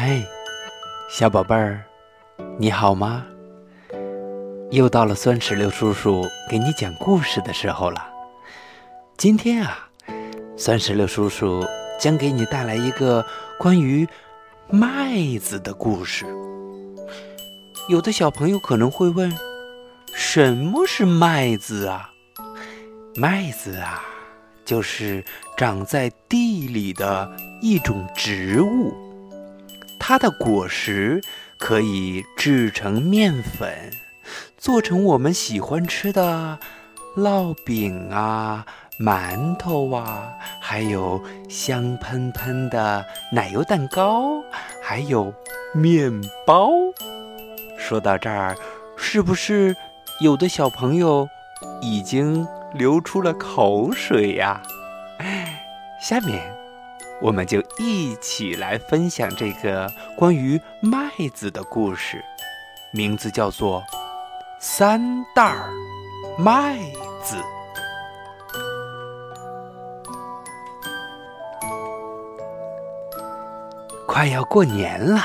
[0.00, 0.24] 嗨，
[1.10, 1.82] 小宝贝儿，
[2.56, 3.26] 你好吗？
[4.70, 8.08] 又到了酸石榴叔叔给你讲故事的时候了。
[9.16, 9.88] 今天啊，
[10.56, 11.66] 酸石榴叔叔
[11.98, 13.26] 将给你带来一个
[13.58, 14.06] 关于
[14.70, 16.24] 麦子的故事。
[17.88, 19.36] 有的小朋友可能会问：
[20.14, 22.12] 什么是麦子啊？
[23.16, 24.04] 麦子啊，
[24.64, 25.24] 就是
[25.56, 27.28] 长在地里的
[27.60, 28.94] 一种植物，
[30.08, 31.20] 它的果实
[31.58, 33.90] 可以制成面粉，
[34.56, 36.58] 做成我们喜欢吃的
[37.14, 38.64] 烙饼啊、
[38.98, 40.32] 馒头啊，
[40.62, 44.42] 还有香喷喷的奶油蛋糕，
[44.82, 45.30] 还有
[45.74, 46.10] 面
[46.46, 46.70] 包。
[47.76, 48.56] 说到这儿，
[48.96, 49.76] 是不是
[50.20, 51.28] 有的小朋友
[51.82, 54.62] 已经流出了口水呀？
[56.00, 56.40] 下面
[57.20, 62.24] 我们就一起来分享这个关于麦子的故事，
[62.92, 63.80] 名字叫做
[64.60, 65.00] 《三
[65.34, 65.70] 袋儿
[66.38, 66.78] 麦
[67.22, 67.36] 子》。
[74.06, 75.20] 快要过年了。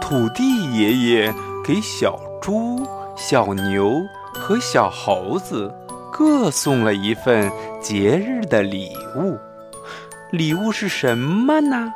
[0.00, 4.00] 土地爷爷给小猪、小牛
[4.32, 5.74] 和小猴子
[6.12, 9.38] 各送了一份节日的礼物。
[10.30, 11.92] 礼物是什么呢？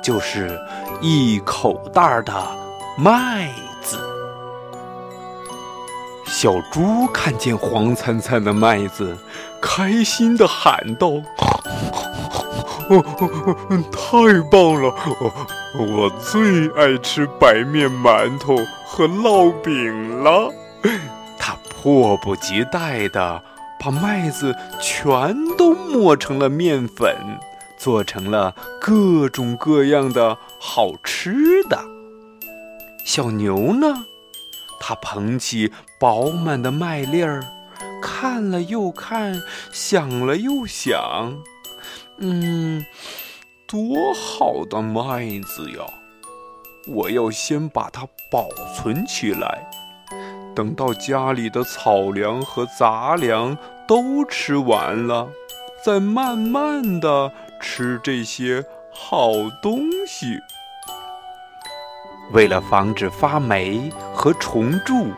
[0.00, 0.56] 就是
[1.00, 2.32] 一口袋的
[2.96, 3.50] 麦
[3.82, 3.98] 子。
[6.24, 9.18] 小猪看见黄灿灿的麦子，
[9.60, 11.08] 开心的喊道。
[12.90, 13.02] 哦，
[13.90, 14.94] 太棒了！
[15.74, 20.52] 我最爱吃白面馒头和烙饼了。
[21.36, 23.42] 他迫不及待地
[23.80, 27.14] 把麦子全都磨成了面粉，
[27.78, 31.78] 做成了各种各样的好吃的。
[33.04, 34.04] 小牛呢？
[34.80, 37.42] 它捧起饱满的麦粒儿，
[38.02, 39.42] 看了又看，
[39.72, 41.34] 想了又想。
[42.18, 42.84] 嗯，
[43.66, 45.84] 多好的麦子呀！
[46.86, 49.68] 我要先把它保存起来，
[50.54, 55.28] 等到家里的草粮和杂粮都吃完了，
[55.84, 59.32] 再慢慢的吃这些好
[59.62, 60.38] 东西。
[62.32, 65.12] 为了防止发霉和虫蛀，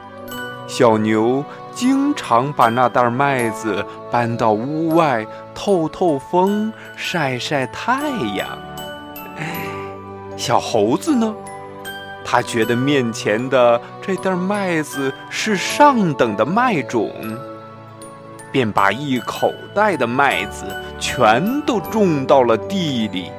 [0.66, 1.44] 小牛。
[1.72, 5.24] 经常把那袋麦子搬到屋外
[5.54, 8.58] 透透风、晒晒太阳。
[10.36, 11.32] 小猴子呢？
[12.24, 17.10] 他觉得面前的这袋麦子是上等的麦种，
[18.52, 20.64] 便把一口袋的麦子
[20.98, 23.30] 全都种到了地里。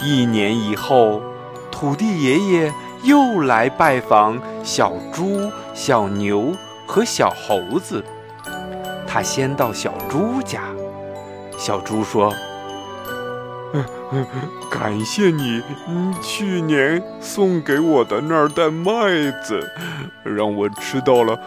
[0.00, 1.22] 一年以后，
[1.70, 2.72] 土地爷爷
[3.02, 6.52] 又来拜访小猪、小牛。
[6.86, 8.04] 和小猴子，
[9.06, 10.64] 他先到小猪家。
[11.56, 12.30] 小猪说
[14.70, 15.62] ：“感谢你，
[16.22, 19.68] 去年送给我的那袋麦子，
[20.24, 21.38] 让我吃到了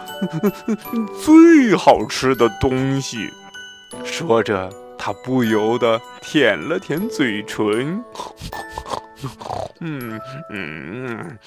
[1.24, 3.30] 最好吃的东西。”
[4.04, 8.02] 说着，他不由得舔了舔嘴唇。
[9.80, 10.20] 嗯
[10.50, 11.38] 嗯。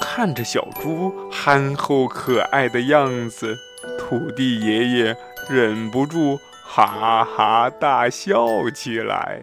[0.00, 3.56] 看着小猪憨厚可爱的样子，
[3.98, 5.16] 土地爷爷
[5.48, 9.42] 忍不住哈哈大笑起来。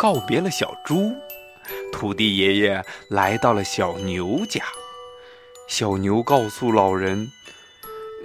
[0.00, 1.12] 告别了小猪，
[1.92, 4.64] 土地爷爷来到了小牛家。
[5.68, 7.30] 小牛告诉老人：“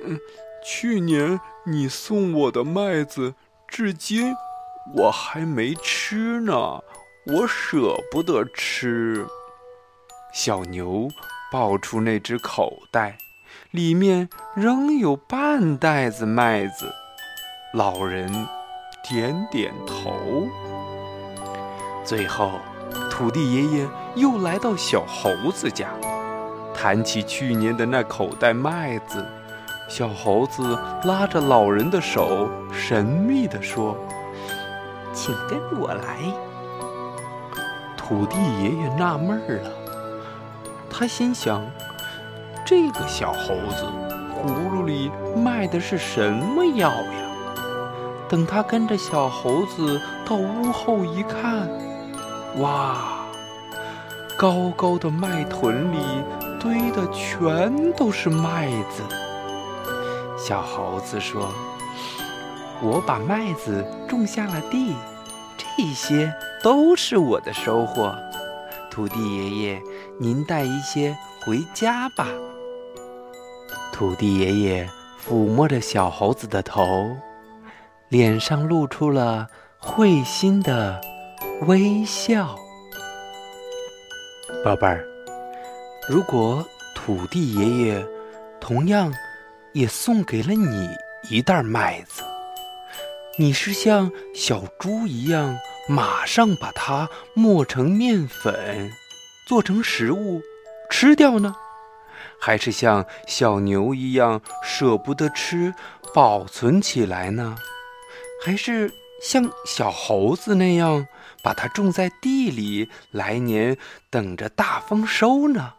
[0.07, 0.17] 嗯，
[0.65, 3.33] 去年你送我的麦子，
[3.67, 4.33] 至今
[4.95, 6.81] 我还没吃呢，
[7.25, 9.27] 我舍不得吃。”
[10.33, 11.09] 小牛
[11.51, 13.17] 抱出那只口袋，
[13.71, 16.89] 里面仍有半袋子麦子。
[17.73, 18.31] 老人
[19.09, 20.47] 点点头。
[22.05, 22.59] 最后，
[23.09, 25.87] 土地爷爷又来到小猴子家，
[26.71, 29.25] 谈起去年的那口袋麦子。
[29.89, 33.97] 小猴子拉着老人的手，神秘地说
[35.13, 36.17] ：“请跟我来。”
[37.97, 39.71] 土地爷爷纳闷了。
[40.89, 41.63] 他心想
[42.65, 43.85] ：“这个小猴子
[44.43, 47.21] 葫芦里卖的是什么药呀？”
[48.29, 51.69] 等他跟着小猴子到屋后一看，
[52.57, 53.21] 哇！
[54.37, 55.97] 高高的麦屯里
[56.59, 59.01] 堆的全都是麦子。
[60.37, 61.53] 小猴子说
[62.83, 64.93] ：“我把麦子种下了地，
[65.57, 68.13] 这些都是我的收获。
[68.91, 69.81] 土地爷爷，
[70.19, 72.27] 您带一些回家吧。
[73.93, 74.89] 土地爷爷
[75.25, 77.15] 抚摸着小猴子的头，
[78.09, 79.47] 脸上露出了
[79.79, 80.99] 会心的
[81.61, 82.59] 微笑。
[84.63, 85.07] 宝贝儿，
[86.07, 88.05] 如果土地爷爷
[88.59, 89.11] 同样
[89.73, 90.89] 也送给了你
[91.29, 92.21] 一袋麦子，
[93.39, 95.57] 你是像小猪一样？
[95.87, 98.89] 马上把它磨成面粉，
[99.47, 100.41] 做成食物
[100.89, 101.55] 吃掉呢，
[102.39, 105.73] 还是像小牛一样舍不得吃，
[106.11, 107.55] 保存起来呢？
[108.43, 108.91] 还是
[109.27, 111.07] 像小猴子那样
[111.41, 113.75] 把它种在地里，来年
[114.11, 115.73] 等着大丰收呢？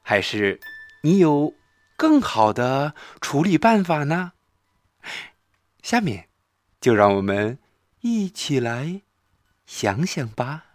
[0.00, 0.58] 还是
[1.02, 1.52] 你有
[1.98, 4.32] 更好的处理办法呢？
[5.82, 6.30] 下面
[6.80, 7.58] 就让我们。
[8.00, 9.02] 一起来
[9.66, 10.69] 想想吧。